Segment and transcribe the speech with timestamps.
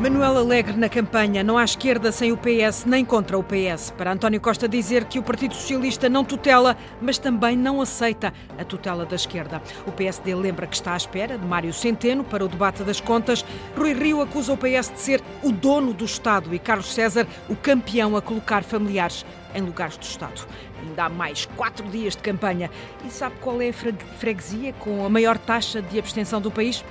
[0.00, 1.44] Manuel Alegre na campanha.
[1.44, 3.90] Não há esquerda sem o PS nem contra o PS.
[3.90, 8.64] Para António Costa dizer que o Partido Socialista não tutela, mas também não aceita a
[8.64, 9.60] tutela da esquerda.
[9.86, 13.44] O PSD lembra que está à espera de Mário Centeno para o debate das contas.
[13.76, 17.54] Rui Rio acusa o PS de ser o dono do Estado e Carlos César o
[17.54, 20.46] campeão a colocar familiares em lugares do Estado.
[20.82, 22.70] Ainda há mais quatro dias de campanha.
[23.04, 23.72] E sabe qual é a
[24.18, 26.82] freguesia com a maior taxa de abstenção do país?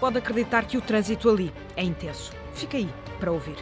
[0.00, 2.35] Pode acreditar que o trânsito ali é intenso.
[2.56, 2.88] Fica aí
[3.20, 3.56] para ouvir.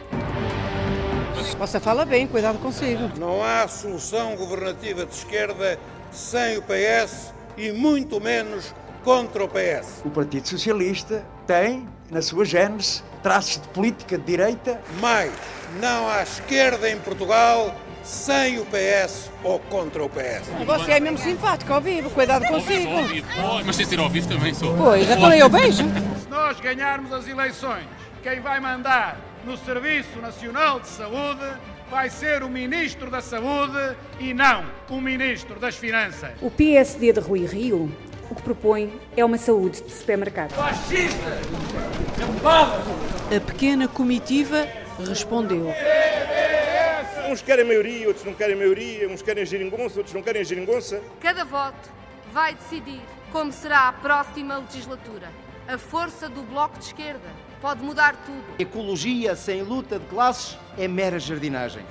[1.59, 3.11] Você fala bem, cuidado consigo.
[3.19, 5.77] Não há solução governativa de esquerda
[6.11, 10.01] sem o PS e muito menos contra o PS.
[10.05, 14.81] O Partido Socialista tem, na sua gênese, traços de política de direita.
[15.01, 15.33] Mais,
[15.81, 20.47] não há esquerda em Portugal sem o PS ou contra o PS.
[20.65, 22.91] Você é mesmo simpático ao vivo, cuidado consigo.
[23.65, 24.73] Mas sem ser ao vivo também sou.
[24.77, 25.83] Pois, então eu beijo.
[26.21, 27.94] Se nós ganharmos as eleições
[28.25, 31.45] quem vai mandar no Serviço Nacional de Saúde
[31.91, 36.31] vai ser o Ministro da Saúde e não o Ministro das Finanças.
[36.41, 37.95] O PSD de Rui Rio
[38.27, 40.53] o que propõe é uma saúde de supermercado.
[40.53, 41.39] Fascista!
[43.35, 44.67] A pequena comitiva
[45.07, 45.71] respondeu.
[47.29, 50.99] Uns querem maioria, outros não querem maioria, uns querem geringonça, outros não querem geringonça.
[51.21, 51.91] Cada voto
[52.33, 53.01] vai decidir
[53.31, 55.44] como será a próxima legislatura.
[55.67, 57.27] A força do Bloco de Esquerda
[57.59, 58.43] pode mudar tudo.
[58.59, 61.83] Ecologia sem luta de classes é mera jardinagem.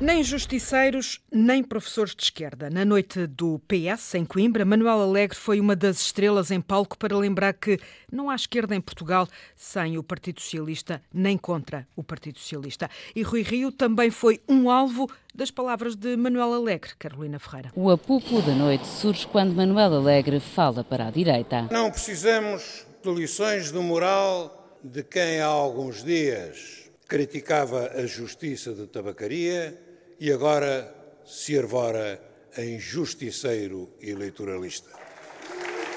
[0.00, 2.70] Nem justiceiros, nem professores de esquerda.
[2.70, 7.18] Na noite do PS, em Coimbra, Manuel Alegre foi uma das estrelas em palco para
[7.18, 9.26] lembrar que não há esquerda em Portugal
[9.56, 12.88] sem o Partido Socialista, nem contra o Partido Socialista.
[13.12, 17.72] E Rui Rio também foi um alvo das palavras de Manuel Alegre, Carolina Ferreira.
[17.74, 21.66] O apupo da noite surge quando Manuel Alegre fala para a direita.
[21.72, 28.86] Não precisamos de lições de moral de quem há alguns dias criticava a justiça de
[28.86, 29.87] tabacaria
[30.20, 30.92] e agora
[31.24, 32.20] se arvora
[32.56, 34.90] em justiceiro eleitoralista.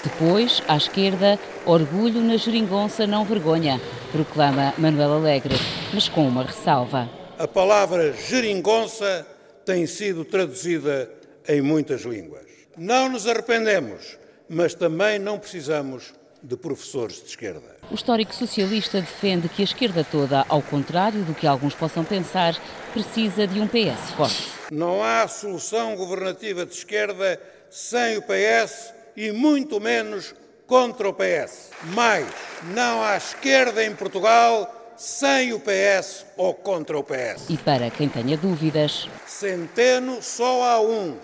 [0.02, 3.80] Depois, à esquerda, orgulho na geringonça não vergonha,
[4.10, 5.54] proclama Manuel Alegre,
[5.94, 7.08] mas com uma ressalva.
[7.38, 9.26] A palavra geringonça
[9.64, 11.10] tem sido traduzida
[11.48, 12.46] em muitas línguas.
[12.76, 17.76] Não nos arrependemos, mas também não precisamos de professores de esquerda.
[17.90, 22.56] O histórico socialista defende que a esquerda toda, ao contrário do que alguns possam pensar,
[22.92, 24.48] precisa de um PS forte.
[24.70, 30.34] Não há solução governativa de esquerda sem o PS e muito menos
[30.66, 31.70] contra o PS.
[31.94, 32.26] Mais,
[32.74, 37.50] não há esquerda em Portugal sem o PS ou contra o PS.
[37.50, 41.16] E para quem tenha dúvidas, Centeno só há um,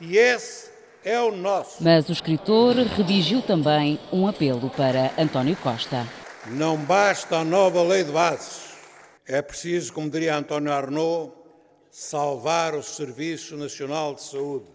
[0.00, 0.75] e esse
[1.06, 1.82] é o nosso.
[1.84, 6.04] Mas o escritor redigiu também um apelo para António Costa.
[6.48, 8.74] Não basta a nova lei de bases.
[9.24, 11.32] É preciso, como diria António Arnaud,
[11.90, 14.66] salvar o Serviço Nacional de Saúde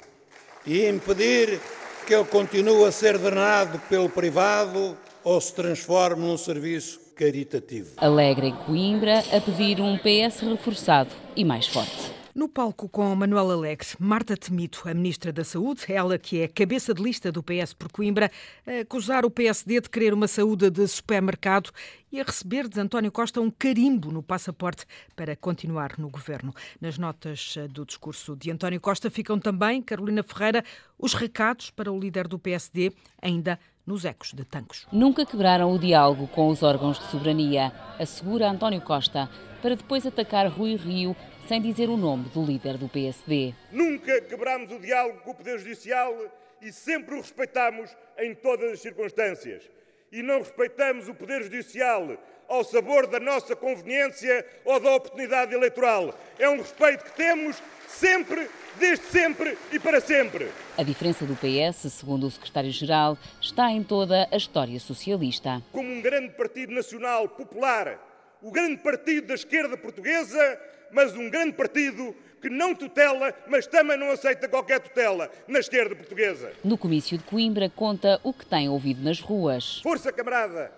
[0.65, 1.59] e impedir
[2.07, 7.91] que ele continue a ser drenado pelo privado ou se transforme num serviço caritativo.
[7.97, 12.20] Alegre em Coimbra a pedir um PS reforçado e mais forte.
[12.33, 16.93] No palco com Manuel Alegre, Marta Temito, a Ministra da Saúde, ela que é cabeça
[16.93, 18.31] de lista do PS por Coimbra,
[18.65, 21.71] a acusar o PSD de querer uma saúde de supermercado
[22.09, 26.53] e a receber de António Costa um carimbo no passaporte para continuar no governo.
[26.79, 30.63] Nas notas eh, do discurso de António Costa ficam também, Carolina Ferreira,
[30.97, 34.87] os recados para o líder do PSD, ainda nos ecos de Tancos.
[34.89, 39.29] Nunca quebraram o diálogo com os órgãos de soberania, assegura António Costa,
[39.61, 41.15] para depois atacar Rui Rio
[41.47, 43.53] sem dizer o nome do líder do PSD.
[43.71, 46.15] Nunca quebramos o diálogo com o Poder Judicial
[46.61, 49.69] e sempre o respeitamos em todas as circunstâncias.
[50.11, 56.13] E não respeitamos o Poder Judicial ao sabor da nossa conveniência ou da oportunidade eleitoral.
[56.37, 60.49] É um respeito que temos sempre, desde sempre e para sempre.
[60.77, 65.61] A diferença do PS, segundo o secretário-geral, está em toda a história socialista.
[65.71, 67.97] Como um grande partido nacional popular,
[68.41, 70.59] o grande partido da esquerda portuguesa,
[70.91, 75.95] mas um grande partido que não tutela, mas também não aceita qualquer tutela na esquerda
[75.95, 76.51] portuguesa.
[76.63, 79.79] No comício de Coimbra conta o que tem ouvido nas ruas.
[79.81, 80.71] Força, camarada!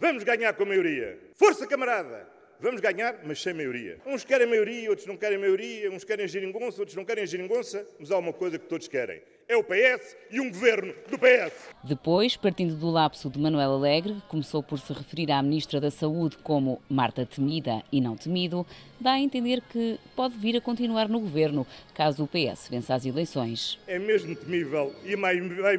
[0.00, 1.18] Vamos ganhar com a maioria.
[1.34, 2.34] Força, camarada!
[2.60, 3.98] Vamos ganhar, mas sem maioria.
[4.06, 8.10] Uns querem maioria, outros não querem maioria, uns querem geringonça, outros não querem geringonça, mas
[8.10, 11.52] há uma coisa que todos querem: é o PS e um governo do PS.
[11.82, 15.90] Depois, partindo do lapso de Manuel Alegre, que começou por se referir à Ministra da
[15.90, 18.66] Saúde como Marta Temida e não Temido,
[18.98, 23.04] dá a entender que pode vir a continuar no governo, caso o PS vença as
[23.04, 23.78] eleições.
[23.86, 25.76] É mesmo temível e vai, vai,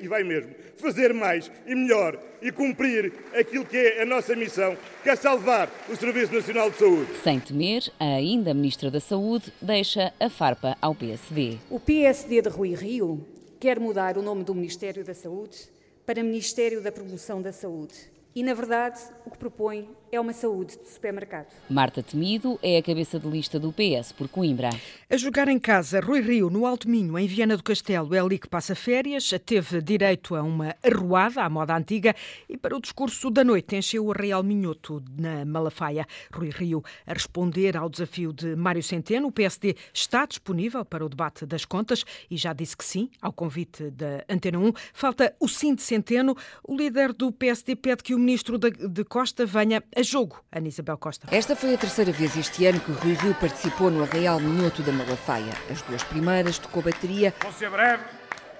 [0.00, 4.74] e vai mesmo fazer mais e melhor e cumprir aquilo que é a nossa missão,
[5.02, 7.10] que é salvar o Serviço Nacional de Saúde.
[7.22, 11.58] Sem temer, a ainda Ministra da Saúde deixa a farpa ao PSD.
[11.68, 12.99] O PSD de Rui Rio
[13.58, 15.68] quer mudar o nome do Ministério da Saúde
[16.06, 17.94] para Ministério da Promoção da Saúde.
[18.34, 21.46] E, na verdade, o que propõe é uma saúde de supermercado.
[21.68, 24.70] Marta Temido é a cabeça de lista do PS por Coimbra.
[25.08, 28.38] A jogar em casa, Rui Rio, no Alto Minho, em Viana do Castelo, é ali
[28.38, 32.14] que passa férias, teve direito a uma arruada à moda antiga
[32.48, 36.06] e para o discurso da noite encheu o Real Minhoto na Malafaia.
[36.32, 39.28] Rui Rio a responder ao desafio de Mário Centeno.
[39.28, 43.32] O PSD está disponível para o debate das contas e já disse que sim ao
[43.32, 44.72] convite da Antena 1.
[44.92, 46.36] Falta o sim de Centeno.
[46.64, 50.98] O líder do PSD pede que o ministro de Costa venha a jogo, Ana Isabel
[50.98, 51.26] Costa.
[51.34, 54.92] Esta foi a terceira vez este ano que Rui Rio participou no Arraial Minuto da
[54.92, 55.52] Malafaia.
[55.70, 57.34] As duas primeiras tocou bateria.
[57.40, 58.04] Vou ser breve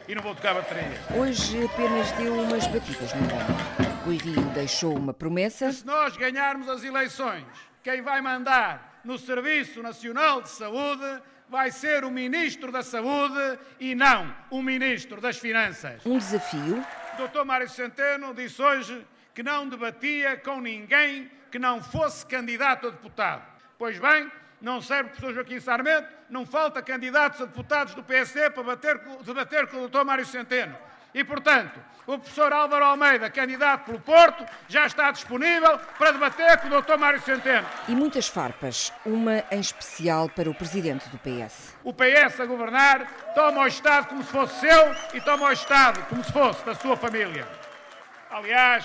[0.08, 0.98] e não vou tocar bateria.
[1.14, 4.04] Hoje apenas deu umas batidas no ombro.
[4.04, 5.70] Rui Rio deixou uma promessa.
[5.72, 7.44] Se nós ganharmos as eleições,
[7.82, 13.94] quem vai mandar no Serviço Nacional de Saúde vai ser o Ministro da Saúde e
[13.94, 16.04] não o Ministro das Finanças.
[16.06, 16.82] Um desafio.
[17.18, 17.44] O Dr.
[17.44, 19.04] Mário Centeno disse hoje
[19.34, 23.42] que não debatia com ninguém que não fosse candidato a deputado.
[23.78, 24.30] Pois bem,
[24.60, 29.00] não serve o professor Joaquim Sarmento, não falta candidatos a deputados do PSD para bater,
[29.24, 30.04] debater com o Dr.
[30.04, 30.76] Mário Centeno.
[31.12, 36.68] E, portanto, o professor Álvaro Almeida, candidato pelo Porto, já está disponível para debater com
[36.68, 36.96] o Dr.
[36.96, 37.66] Mário Centeno.
[37.88, 41.76] E muitas farpas, uma em especial para o presidente do PS.
[41.82, 46.04] O PS a governar toma o Estado como se fosse seu e toma o Estado
[46.06, 47.46] como se fosse da sua família.
[48.30, 48.84] Aliás,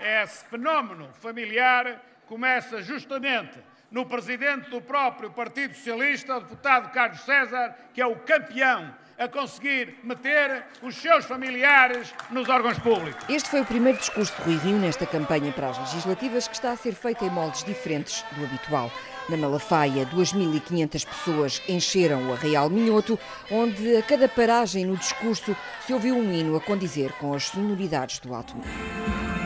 [0.00, 3.58] esse fenómeno familiar começa justamente
[3.90, 9.28] no presidente do próprio Partido Socialista, o deputado Carlos César, que é o campeão a
[9.28, 13.22] conseguir meter os seus familiares nos órgãos públicos.
[13.28, 16.72] Este foi o primeiro discurso de Rui Rio nesta campanha para as legislativas que está
[16.72, 18.90] a ser feita em moldes diferentes do habitual.
[19.28, 23.18] Na Malafaia, 2.500 pessoas encheram o Arraial Minhoto,
[23.50, 25.54] onde a cada paragem no discurso
[25.86, 28.56] se ouviu um hino a condizer com as sonoridades do Alto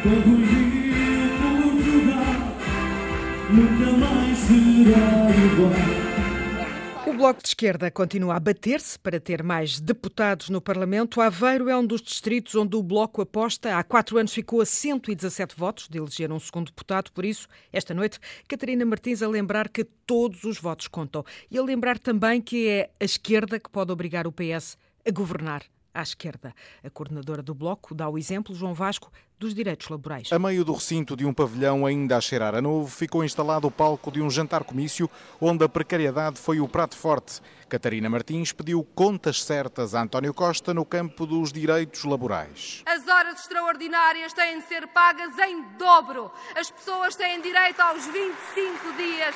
[0.05, 0.85] Minho.
[7.07, 11.23] O Bloco de Esquerda continua a bater-se para ter mais deputados no Parlamento.
[11.23, 13.79] Aveiro é um dos distritos onde o Bloco aposta.
[13.79, 17.11] Há quatro anos ficou a 117 votos de eleger um segundo deputado.
[17.11, 21.25] Por isso, esta noite, Catarina Martins a lembrar que todos os votos contam.
[21.51, 24.77] E a lembrar também que é a esquerda que pode obrigar o PS
[25.07, 25.63] a governar
[25.95, 26.53] à esquerda.
[26.83, 30.33] A coordenadora do Bloco dá o exemplo, João Vasco, dos direitos laborais.
[30.33, 33.71] A meio do recinto de um pavilhão ainda a cheirar a novo, ficou instalado o
[33.71, 35.09] palco de um jantar-comício
[35.41, 37.41] onde a precariedade foi o prato forte.
[37.69, 42.83] Catarina Martins pediu contas certas a António Costa no campo dos direitos laborais.
[42.87, 46.31] As horas extraordinárias têm de ser pagas em dobro.
[46.57, 49.35] As pessoas têm direito aos 25 dias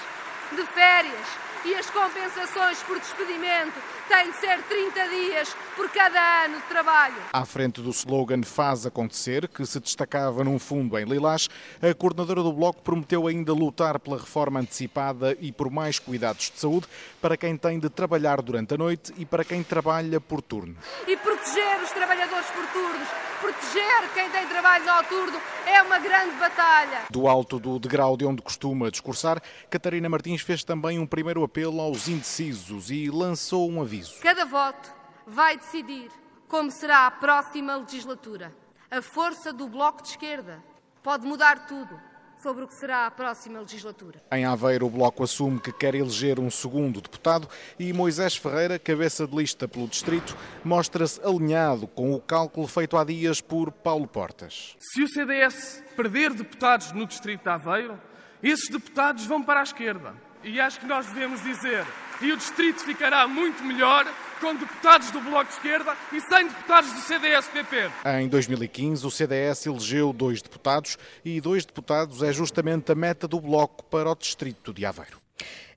[0.57, 3.75] de férias e as compensações por despedimento
[4.09, 7.17] têm de ser 30 dias por cada ano de trabalho.
[7.33, 11.49] À frente do slogan Faz Acontecer, que se destacava num fundo em Lilás,
[11.83, 16.59] a coordenadora do Bloco prometeu ainda lutar pela reforma antecipada e por mais cuidados de
[16.59, 16.87] saúde
[17.21, 20.77] para quem tem de trabalhar durante a noite e para quem trabalha por turno.
[21.07, 23.09] E proteger os trabalhadores por turnos,
[23.41, 27.03] proteger quem tem trabalho noturno é uma grande batalha.
[27.11, 29.41] Do alto do degrau de onde costuma discursar,
[29.71, 34.21] Catarina Martins fez também um primeiro apelo aos indecisos e lançou um aviso.
[34.21, 34.93] Cada voto
[35.27, 36.11] vai decidir
[36.49, 38.55] como será a próxima legislatura.
[38.91, 40.63] A força do Bloco de Esquerda
[41.03, 42.08] pode mudar tudo
[42.43, 44.21] sobre o que será a próxima legislatura.
[44.31, 49.27] Em Aveiro, o Bloco assume que quer eleger um segundo deputado e Moisés Ferreira, cabeça
[49.27, 54.77] de lista pelo distrito, mostra-se alinhado com o cálculo feito há dias por Paulo Portas.
[54.79, 57.99] Se o CDS perder deputados no distrito de Aveiro,
[58.43, 60.15] esses deputados vão para a esquerda.
[60.45, 61.85] E acho que nós devemos dizer,
[62.21, 64.07] e o distrito ficará muito melhor
[64.41, 67.91] com deputados do Bloco de Esquerda e sem deputados do CDS-PP.
[68.21, 73.41] Em 2015, o CDS elegeu dois deputados e dois deputados é justamente a meta do
[73.41, 75.21] Bloco para o distrito de Aveiro.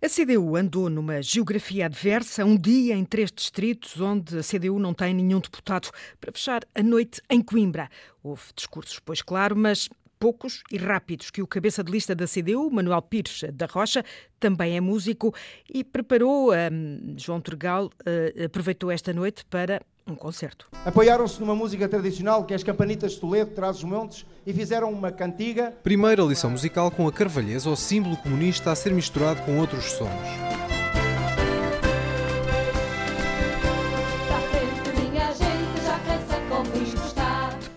[0.03, 4.95] A CDU andou numa geografia adversa, um dia em três distritos onde a CDU não
[4.95, 7.87] tem nenhum deputado, para fechar a noite em Coimbra.
[8.23, 9.87] Houve discursos, pois claro, mas
[10.21, 14.05] poucos e rápidos que o cabeça de lista da CDU, Manuel Pires da Rocha,
[14.39, 15.33] também é músico
[15.67, 20.67] e preparou, um, João Turgal uh, aproveitou esta noite para um concerto.
[20.85, 24.91] Apoiaram-se numa música tradicional que é as Campanitas de Toledo, traz os montes, e fizeram
[24.91, 25.71] uma cantiga.
[25.81, 30.80] Primeira lição musical com a carvalheza, o símbolo comunista a ser misturado com outros sons.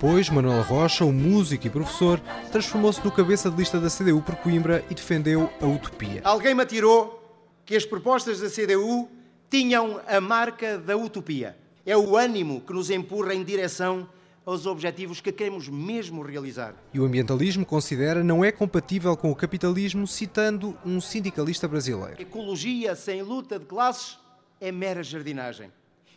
[0.04, 2.20] Depois, Manuel Rocha, um músico e professor,
[2.52, 6.20] transformou-se no cabeça de lista da CDU por Coimbra e defendeu a utopia.
[6.22, 9.08] Alguém me atirou que as propostas da CDU
[9.48, 11.56] tinham a marca da utopia.
[11.86, 14.06] É o ânimo que nos empurra em direção
[14.44, 16.74] aos objetivos que queremos mesmo realizar.
[16.92, 22.20] E o ambientalismo considera não é compatível com o capitalismo, citando um sindicalista brasileiro.
[22.20, 24.18] Ecologia sem luta de classes
[24.60, 25.70] é mera jardinagem.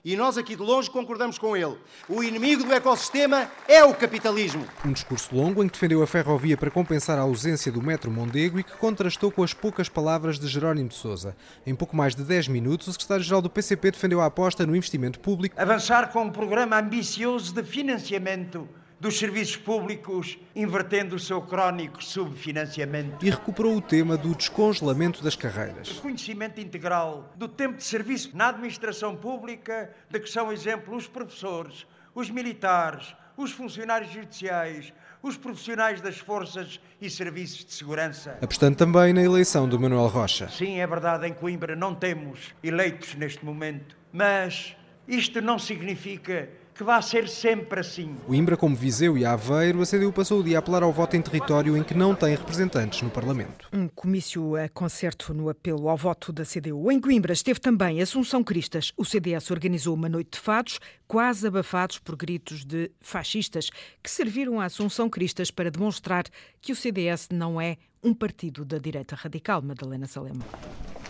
[0.04, 1.78] E nós aqui de longe concordamos com ele.
[2.08, 4.66] O inimigo do ecossistema é o capitalismo.
[4.86, 8.60] Um discurso longo em que defendeu a ferrovia para compensar a ausência do metro Mondego
[8.60, 11.36] e que contrastou com as poucas palavras de Jerónimo de Sousa.
[11.66, 15.20] Em pouco mais de 10 minutos, o secretário-geral do PCP defendeu a aposta no investimento
[15.20, 15.60] público.
[15.60, 18.68] Avançar com um programa ambicioso de financiamento
[19.00, 23.24] dos serviços públicos, invertendo o seu crónico subfinanciamento.
[23.26, 25.90] E recuperou o tema do descongelamento das carreiras.
[25.90, 31.86] Reconhecimento integral do tempo de serviço na administração pública, de que são exemplo os professores,
[32.16, 38.38] os militares, os funcionários judiciais, os profissionais das forças e serviços de segurança.
[38.42, 40.50] Apostando também na eleição do Manuel Rocha.
[40.50, 44.76] Sim, é verdade, em Coimbra não temos eleitos neste momento, mas
[45.08, 48.16] isto não significa que vai ser sempre assim.
[48.28, 51.18] O Imbra, como Viseu e Aveiro, a CDU passou o dia a apelar ao voto
[51.18, 53.68] em território em que não tem representantes no Parlamento.
[53.74, 56.92] Um comício a concerto no apelo ao voto da CDU.
[56.92, 58.94] Em Coimbra esteve também Assunção Cristas.
[58.96, 63.72] O CDS organizou uma noite de fados, quase abafados por gritos de fascistas,
[64.04, 66.26] que serviram a Assunção Cristas para demonstrar
[66.62, 70.46] que o CDS não é um partido da direita radical, Madalena Salema.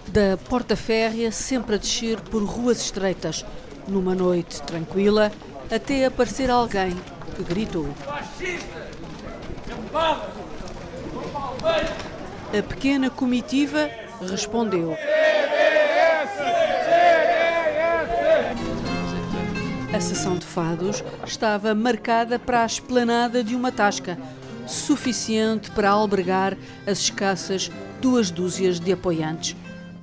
[0.08, 3.46] Da Porta Férrea, sempre a descer por ruas estreitas,
[3.86, 5.32] numa noite tranquila,
[5.72, 6.96] até aparecer alguém
[7.36, 7.88] que gritou.
[12.58, 13.90] A pequena comitiva
[14.30, 14.96] respondeu.
[19.94, 24.18] A sessão de fados estava marcada para a esplanada de uma tasca,
[24.66, 27.72] suficiente para albergar as escassas
[28.02, 29.56] duas dúzias de apoiantes.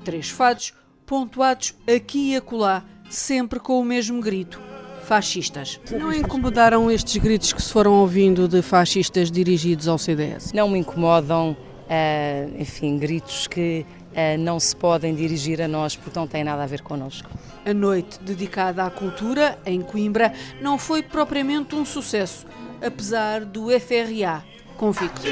[0.05, 0.75] Três fados
[1.07, 4.74] pontuados aqui e acolá, sempre com o mesmo grito
[5.05, 5.81] fascistas.
[5.91, 10.53] Não incomodaram estes gritos que se foram ouvindo de fascistas dirigidos ao CDS?
[10.53, 16.19] Não me incomodam, uh, enfim, gritos que uh, não se podem dirigir a nós porque
[16.19, 17.29] não têm nada a ver connosco.
[17.65, 22.47] A noite dedicada à cultura, em Coimbra, não foi propriamente um sucesso,
[22.83, 24.43] apesar do FRA
[24.77, 25.23] convicto.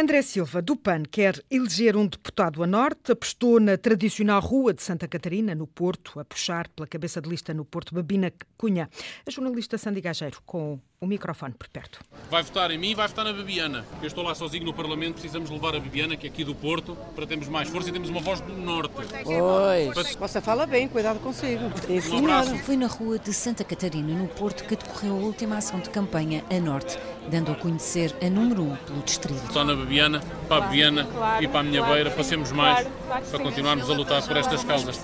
[0.00, 4.80] André Silva, do PAN, quer eleger um deputado a norte, apostou na tradicional Rua de
[4.80, 8.88] Santa Catarina, no Porto, a puxar pela cabeça de lista no Porto Babina Cunha.
[9.26, 12.00] A jornalista Sandy Gageiro, com o microfone por perto.
[12.28, 13.84] Vai votar em mim e vai votar na Bebiana.
[14.02, 16.96] Eu estou lá sozinho no Parlamento, precisamos levar a Bebiana, que é aqui do Porto,
[17.14, 18.92] para termos mais força e temos uma voz do Norte.
[19.24, 20.16] Pois.
[20.16, 21.70] Você fala bem, cuidado consigo.
[22.12, 22.56] Um abraço.
[22.58, 26.44] Foi na rua de Santa Catarina, no Porto, que decorreu a última ação de campanha
[26.50, 26.98] a norte,
[27.30, 29.52] dando a conhecer a número 1 um pelo distrito.
[29.52, 31.06] Só na Bebiana, para a Bebiana
[31.40, 32.86] e para a minha beira, passemos mais
[33.30, 34.98] para continuarmos a lutar por estas causas.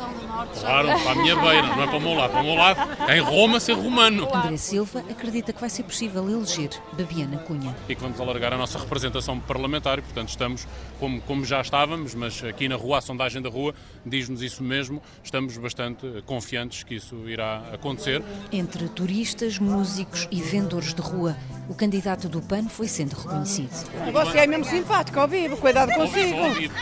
[0.60, 2.30] Claro, para a minha beira, não é para o meu lado.
[2.32, 4.28] Para o meu lado, em Roma, ser romano.
[4.34, 7.74] André Silva acredita que vai ser possível eleger Babiana Cunha.
[7.88, 10.66] E que vamos alargar a nossa representação parlamentar e, portanto, estamos
[10.98, 13.74] como, como já estávamos, mas aqui na rua, a sondagem da rua
[14.04, 15.02] diz-nos isso mesmo.
[15.22, 18.22] Estamos bastante confiantes que isso irá acontecer.
[18.50, 21.36] Entre turistas, músicos e vendedores de rua,
[21.68, 23.70] o candidato do PAN foi sendo reconhecido.
[24.12, 26.36] Você é mesmo simpático ao vivo, cuidado consigo.
[26.38, 26.74] Só ao vivo.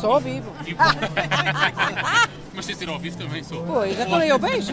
[0.00, 0.52] Só ao vivo.
[2.54, 3.62] Mas sem ser ao vivo também sou.
[3.64, 4.72] Pois, então eu beijo.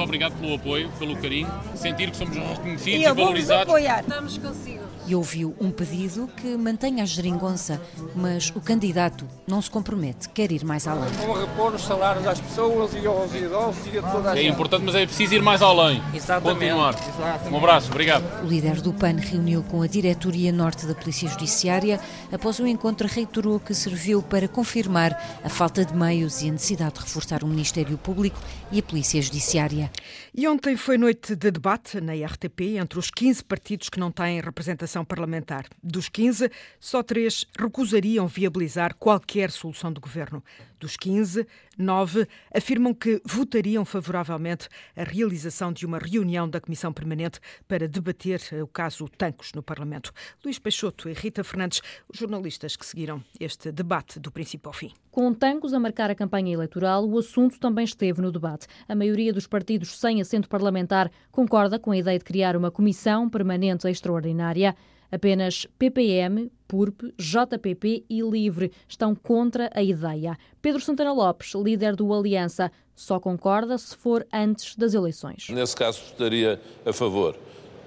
[0.00, 3.62] Muito obrigado pelo apoio, pelo carinho, sentir que somos reconhecidos E e, valorizados.
[3.68, 4.00] apoiar.
[4.00, 4.69] Estamos consigo.
[5.10, 7.82] E ouviu um pedido que mantenha a geringonça,
[8.14, 11.10] mas o candidato não se compromete, quer ir mais além.
[11.14, 14.52] Vão repor os salários às pessoas e aos idosos e a toda a É gente.
[14.52, 16.00] importante, mas é preciso ir mais além.
[16.14, 16.94] Exatamente, Continuar.
[16.94, 17.52] exatamente.
[17.52, 18.44] Um abraço, obrigado.
[18.44, 21.98] O líder do PAN reuniu com a Diretoria Norte da Polícia Judiciária.
[22.30, 26.94] Após o encontro, reiterou que serviu para confirmar a falta de meios e a necessidade
[26.94, 28.38] de reforçar o Ministério Público
[28.70, 29.90] e a Polícia Judiciária.
[30.32, 34.40] E ontem foi noite de debate na RTP entre os 15 partidos que não têm
[34.40, 35.66] representação parlamentar.
[35.82, 40.42] Dos 15, só três recusariam viabilizar qualquer solução do governo.
[40.80, 41.46] Dos 15,
[41.76, 48.40] 9 afirmam que votariam favoravelmente a realização de uma reunião da Comissão Permanente para debater
[48.62, 50.10] o caso Tancos no Parlamento.
[50.42, 54.90] Luís Peixoto e Rita Fernandes, os jornalistas que seguiram este debate do princípio ao fim.
[55.10, 58.66] Com Tancos a marcar a campanha eleitoral, o assunto também esteve no debate.
[58.88, 63.28] A maioria dos partidos sem assento parlamentar concorda com a ideia de criar uma comissão
[63.28, 64.74] permanente extraordinária.
[65.10, 70.38] Apenas PPM, PURP, JPP e LIVRE estão contra a ideia.
[70.62, 75.48] Pedro Santana Lopes, líder do Aliança, só concorda se for antes das eleições.
[75.50, 77.36] Nesse caso, votaria a favor.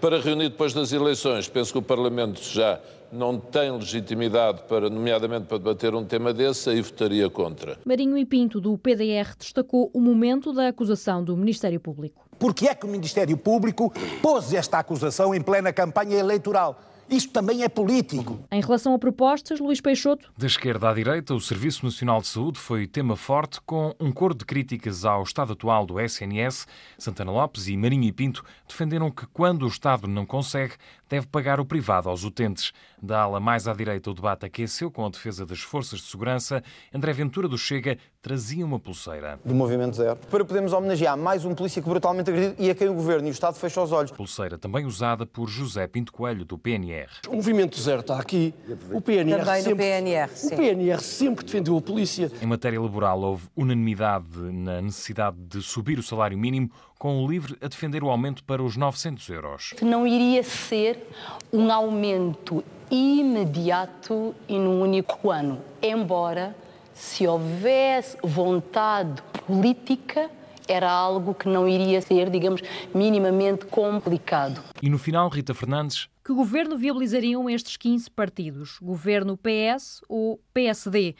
[0.01, 5.45] Para reunir depois das eleições, penso que o Parlamento já não tem legitimidade para, nomeadamente,
[5.45, 7.77] para debater um tema desse, aí votaria contra.
[7.85, 12.27] Marinho e Pinto, do PDR, destacou o momento da acusação do Ministério Público.
[12.39, 16.81] Porque é que o Ministério Público pôs esta acusação em plena campanha eleitoral?
[17.09, 18.39] Isto também é político.
[18.51, 20.31] Em relação a propostas, Luís Peixoto.
[20.37, 24.33] Da esquerda à direita, o Serviço Nacional de Saúde foi tema forte, com um coro
[24.33, 26.65] de críticas ao estado atual do SNS.
[26.97, 30.73] Santana Lopes e Marinho e Pinto defenderam que, quando o Estado não consegue,
[31.09, 32.71] deve pagar o privado aos utentes.
[33.03, 36.63] Da ala mais à direita, o debate aqueceu com a defesa das forças de segurança.
[36.93, 39.37] André Ventura do Chega trazia uma pulseira.
[39.43, 40.15] Do Movimento Zero.
[40.31, 43.31] Para podermos homenagear mais um polícia que brutalmente agredido e a quem o Governo e
[43.31, 44.09] o Estado fecham os olhos.
[44.11, 47.09] Pulseira também usada por José Pinto Coelho, do PNR.
[47.27, 48.53] O Movimento Zero está aqui.
[48.89, 50.53] O PNR Também sempre, do PNR, sim.
[50.53, 52.31] O PNR sempre defendeu a polícia.
[52.41, 56.71] Em matéria laboral, houve unanimidade na necessidade de subir o salário mínimo,
[57.03, 59.73] com o LIVRE a defender o aumento para os 900 euros.
[59.81, 61.05] Não iria ser
[61.51, 66.55] um aumento imediato e num único ano, embora
[66.93, 70.31] se houvesse vontade política
[70.65, 72.61] era algo que não iria ser, digamos,
[72.95, 74.63] minimamente complicado.
[74.81, 76.07] E no final, Rita Fernandes.
[76.23, 78.79] Que governo viabilizariam estes 15 partidos?
[78.81, 81.15] Governo PS ou PSD?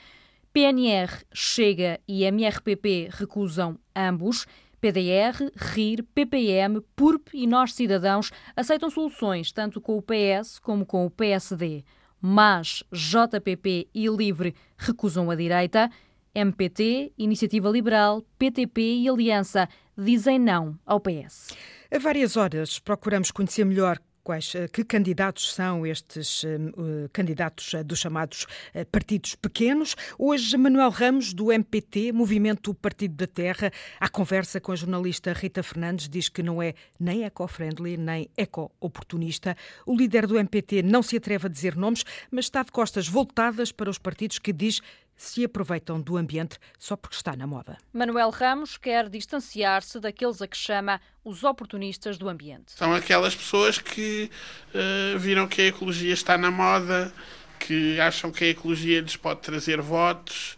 [0.54, 4.48] PNR, Chega e MRPP recusam ambos.
[4.84, 11.06] PDR, RIR, PPM, PURP e Nós Cidadãos aceitam soluções tanto com o PS como com
[11.06, 11.86] o PSD.
[12.20, 15.90] Mas JPP e LIVRE recusam a direita.
[16.36, 21.56] MPT, Iniciativa Liberal, PTP e Aliança dizem não ao PS.
[21.90, 28.00] A várias horas procuramos conhecer melhor quais que candidatos são estes uh, candidatos uh, dos
[28.00, 28.46] chamados
[28.92, 29.96] partidos pequenos.
[30.18, 35.62] Hoje, Manuel Ramos, do MPT, Movimento Partido da Terra, à conversa com a jornalista Rita
[35.62, 39.56] Fernandes, diz que não é nem eco-friendly, nem eco-oportunista.
[39.86, 43.72] O líder do MPT não se atreve a dizer nomes, mas está de costas voltadas
[43.72, 44.82] para os partidos que diz
[45.24, 47.78] se aproveitam do ambiente só porque está na moda.
[47.94, 52.74] Manuel Ramos quer distanciar-se daqueles a que chama os oportunistas do ambiente.
[52.74, 54.30] São aquelas pessoas que
[54.74, 57.14] uh, viram que a ecologia está na moda,
[57.58, 60.58] que acham que a ecologia lhes pode trazer votos,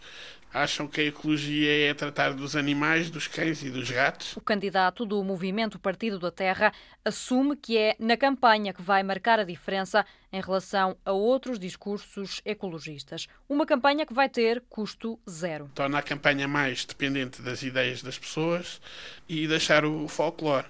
[0.56, 4.34] acham que a ecologia é tratar dos animais, dos cães e dos gatos.
[4.36, 6.72] O candidato do Movimento Partido da Terra
[7.04, 12.40] assume que é na campanha que vai marcar a diferença em relação a outros discursos
[12.44, 13.26] ecologistas.
[13.46, 15.70] Uma campanha que vai ter custo zero.
[15.74, 18.80] Torna a campanha mais dependente das ideias das pessoas
[19.28, 20.66] e deixar o folclore.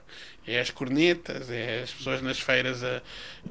[0.47, 3.01] É as cornetas, é as pessoas nas feiras a...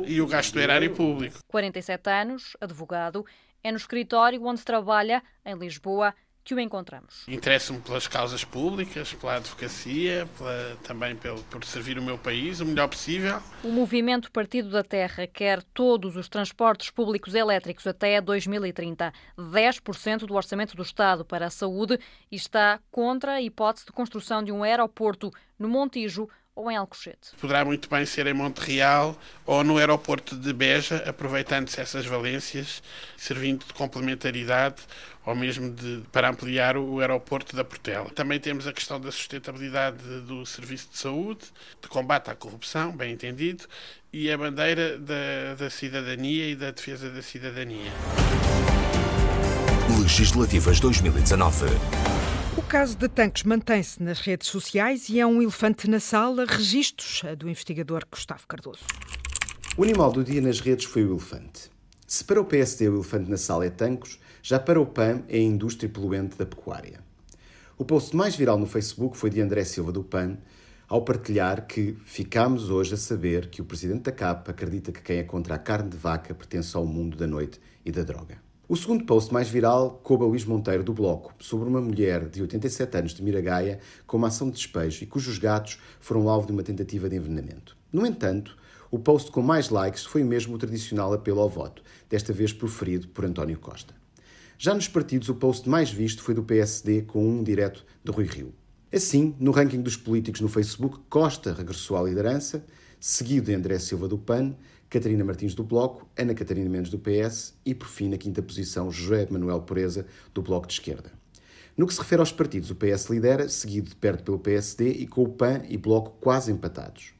[0.05, 1.39] e o gasto do erário público.
[1.47, 3.25] 47 anos, advogado,
[3.65, 6.13] é no escritório onde trabalha, em Lisboa,
[6.45, 7.23] que o encontramos.
[7.27, 12.65] Interesso-me pelas causas públicas, pela advocacia, pela, também pelo, por servir o meu país o
[12.65, 13.41] melhor possível.
[13.63, 20.35] O Movimento Partido da Terra quer todos os transportes públicos elétricos até 2030, 10% do
[20.35, 21.99] orçamento do Estado para a saúde
[22.31, 27.35] e está contra a hipótese de construção de um aeroporto no Montijo ou em Alcochete.
[27.39, 32.81] Poderá muito bem ser em Monte Real ou no aeroporto de Beja, aproveitando-se essas valências,
[33.17, 34.81] servindo de complementaridade
[35.25, 38.09] ou mesmo de, para ampliar o aeroporto da Portela.
[38.11, 41.45] Também temos a questão da sustentabilidade do serviço de saúde,
[41.81, 43.65] de combate à corrupção, bem entendido,
[44.13, 47.91] e a bandeira da, da cidadania e da defesa da cidadania.
[49.99, 51.65] Legislativas 2019.
[52.57, 57.23] O caso de Tancos mantém-se nas redes sociais e é um elefante na sala, registros
[57.37, 58.85] do investigador Gustavo Cardoso.
[59.77, 61.69] O animal do dia nas redes foi o elefante.
[62.07, 65.37] Se para o PSD o elefante na sala é Tancos, já para o PAN é
[65.37, 66.99] a indústria poluente da pecuária.
[67.79, 70.37] O post mais viral no Facebook foi de André Silva do PAN,
[70.87, 75.17] ao partilhar que ficámos hoje a saber que o presidente da CAP acredita que quem
[75.17, 78.37] é contra a carne de vaca pertence ao mundo da noite e da droga.
[78.69, 82.43] O segundo post mais viral coube a Luís Monteiro do Bloco, sobre uma mulher de
[82.43, 86.53] 87 anos de Miragaia com uma ação de despejo e cujos gatos foram alvo de
[86.53, 87.75] uma tentativa de envenenamento.
[87.91, 88.55] No entanto,
[88.91, 93.07] o post com mais likes foi mesmo o tradicional apelo ao voto, desta vez proferido
[93.07, 93.94] por António Costa.
[94.57, 98.25] Já nos partidos, o post mais visto foi do PSD, com um direto de Rui
[98.25, 98.53] Rio.
[98.91, 102.65] Assim, no ranking dos políticos no Facebook, Costa regressou à liderança,
[102.97, 104.55] seguido de André Silva do PAN,
[104.89, 108.89] Catarina Martins do Bloco, Ana Catarina Mendes do PS e, por fim, na quinta posição,
[108.89, 111.11] José Manuel Pureza do Bloco de Esquerda.
[111.75, 115.05] No que se refere aos partidos, o PS lidera, seguido de perto pelo PSD e
[115.05, 117.13] com o PAN e Bloco quase empatados.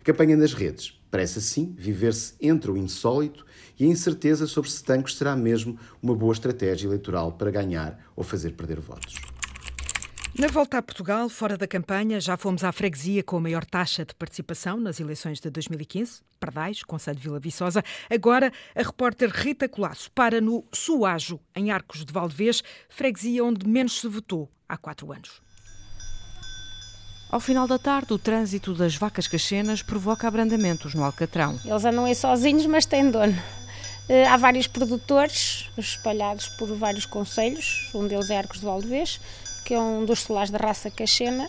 [0.00, 3.44] A campanha nas redes parece assim viver-se entre o insólito
[3.78, 8.24] e a incerteza sobre se Tancos será mesmo uma boa estratégia eleitoral para ganhar ou
[8.24, 9.16] fazer perder votos.
[10.38, 14.04] Na volta a Portugal, fora da campanha, já fomos à freguesia com a maior taxa
[14.04, 17.82] de participação nas eleições de 2015, Pardais, Conselho de Vila Viçosa.
[18.08, 24.00] Agora, a repórter Rita Colasso para no Suajo, em Arcos de Valdevez, freguesia onde menos
[24.00, 25.42] se votou há quatro anos.
[27.32, 31.58] Ao final da tarde, o trânsito das vacas cachenas provoca abrandamentos no Alcatrão.
[31.64, 33.34] Eles andam aí sozinhos, mas têm dono.
[34.08, 39.20] Eh, há vários produtores espalhados por vários conselhos, um deles é Arcos de Valdevez,
[39.64, 41.46] que é um dos solares da raça cachena,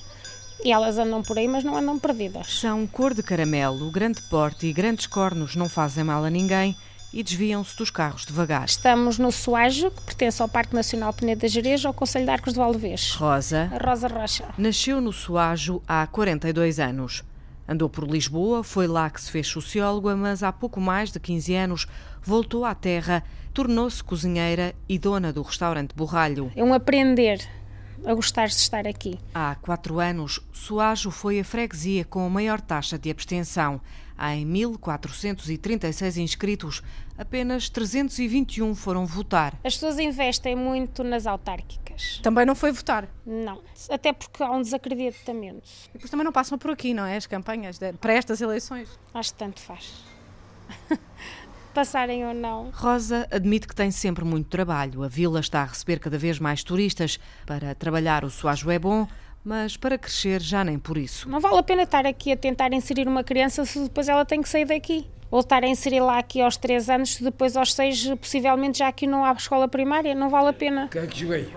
[0.63, 2.59] e elas andam por aí, mas não andam perdidas.
[2.59, 6.75] São cor de caramelo, grande porte e grandes cornos não fazem mal a ninguém
[7.13, 8.65] e desviam-se dos carros devagar.
[8.65, 12.53] Estamos no Soajo, que pertence ao Parque Nacional Peneda da Gerês, ao Conselho de Arcos
[12.53, 13.13] de Valdevez.
[13.15, 13.71] Rosa.
[13.73, 14.45] A Rosa Rocha.
[14.57, 17.23] Nasceu no Soajo há 42 anos.
[17.71, 21.53] Andou por Lisboa, foi lá que se fez socióloga, mas há pouco mais de 15
[21.53, 21.87] anos
[22.19, 26.51] voltou à terra, tornou-se cozinheira e dona do restaurante Borralho.
[26.55, 27.47] É um aprender
[28.05, 29.19] a gostar de estar aqui.
[29.33, 33.81] Há quatro anos, Soajo foi a freguesia com a maior taxa de abstenção.
[34.21, 36.83] Em 1.436 inscritos,
[37.17, 39.53] apenas 321 foram votar.
[39.63, 42.19] As pessoas investem muito nas autárquicas.
[42.21, 43.07] Também não foi votar?
[43.25, 45.69] Não, até porque há um desacreditamento.
[45.89, 47.15] E depois também não passam por aqui, não é?
[47.15, 48.89] As campanhas de, para estas eleições?
[49.13, 50.03] Acho que tanto faz.
[51.69, 52.69] passarem ou não.
[52.73, 55.03] Rosa admite que tem sempre muito trabalho.
[55.03, 57.19] A vila está a receber cada vez mais turistas.
[57.45, 59.07] Para trabalhar o Soajo é bom,
[59.43, 61.29] mas para crescer já nem por isso.
[61.29, 64.41] Não vale a pena estar aqui a tentar inserir uma criança se depois ela tem
[64.41, 65.07] que sair daqui.
[65.31, 68.87] Ou estar a inserir lá aqui aos 3 anos, se depois aos 6, possivelmente já
[68.87, 70.87] aqui não há escola primária, não vale a pena.
[70.87, 71.47] Quem é que joguei?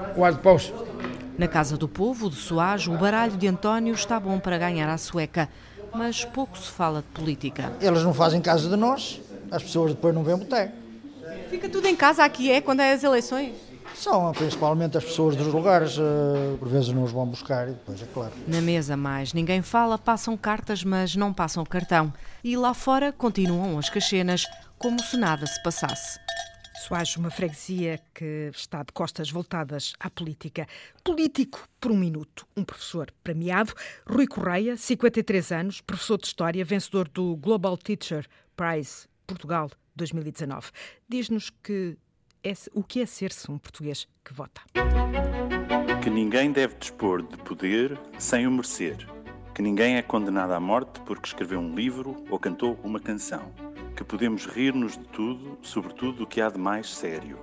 [1.38, 4.98] Na Casa do Povo, de Soajo, o baralho de António está bom para ganhar a
[4.98, 5.48] sueca,
[5.94, 7.72] mas pouco se fala de política.
[7.80, 9.22] Eles não fazem caso de nós,
[9.52, 10.72] as pessoas depois não vêm boteco.
[11.50, 12.60] Fica tudo em casa aqui, é?
[12.60, 13.54] Quando é as eleições?
[13.94, 18.06] São principalmente as pessoas dos lugares, eh, por vezes nos vão buscar e depois, é
[18.06, 18.32] claro.
[18.48, 22.12] Na mesa mais ninguém fala, passam cartas, mas não passam cartão.
[22.42, 24.46] E lá fora continuam as cachenas,
[24.78, 26.18] como se nada se passasse.
[26.86, 30.66] Soares, uma freguesia que está de costas voltadas à política.
[31.04, 32.46] Político por um minuto.
[32.56, 33.74] Um professor premiado,
[34.06, 40.70] Rui Correia, 53 anos, professor de História, vencedor do Global Teacher Prize Portugal 2019.
[41.08, 41.96] Diz-nos que
[42.44, 44.60] é, o que é ser-se um português que vota.
[46.02, 49.06] Que ninguém deve dispor de poder sem o merecer.
[49.54, 53.52] Que ninguém é condenado à morte porque escreveu um livro ou cantou uma canção.
[53.94, 57.38] Que podemos rir-nos de tudo, sobretudo do que há de mais sério.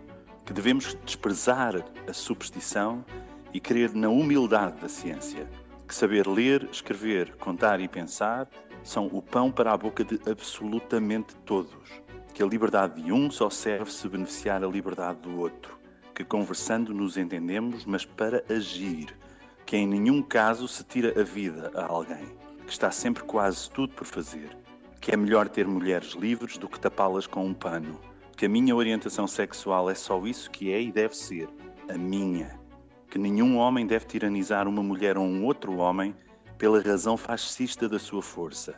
[0.46, 1.76] Que devemos desprezar
[2.08, 3.06] a superstição
[3.54, 5.48] e crer na humildade da ciência.
[5.88, 8.50] Que saber ler, escrever, contar e pensar
[8.90, 12.02] são o pão para a boca de absolutamente todos.
[12.34, 15.78] Que a liberdade de um só serve se beneficiar a liberdade do outro,
[16.16, 19.16] que conversando nos entendemos, mas para agir,
[19.64, 22.26] que em nenhum caso se tira a vida a alguém,
[22.66, 24.58] que está sempre quase tudo por fazer,
[25.00, 28.00] que é melhor ter mulheres livres do que tapá-las com um pano,
[28.36, 31.48] que a minha orientação sexual é só isso que é e deve ser,
[31.88, 32.60] a minha,
[33.12, 36.16] que nenhum homem deve tiranizar uma mulher ou um outro homem
[36.60, 38.76] pela razão fascista da sua força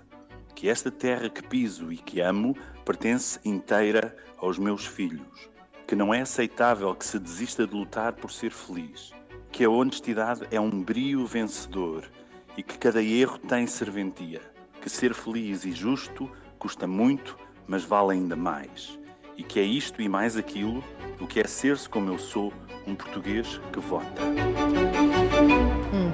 [0.62, 5.50] que esta terra que piso e que amo pertence inteira aos meus filhos,
[5.88, 9.12] que não é aceitável que se desista de lutar por ser feliz,
[9.52, 12.08] que a honestidade é um brio vencedor
[12.56, 14.42] e que cada erro tem serventia,
[14.80, 19.00] que ser feliz e justo custa muito, mas vale ainda mais,
[19.36, 20.84] e que é isto e mais aquilo
[21.20, 22.54] o que é ser-se como eu sou,
[22.86, 24.22] um português que vota.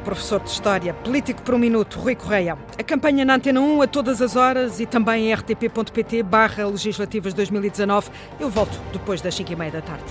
[0.07, 2.57] Professor de História, político por um minuto, Rui Correia.
[2.79, 7.33] A campanha na Antena 1 a todas as horas e também em rtp.pt barra legislativas
[7.33, 8.09] 2019.
[8.39, 10.05] Eu volto depois das 5 e meia da tarde.